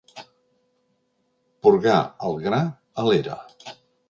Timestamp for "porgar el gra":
1.67-2.63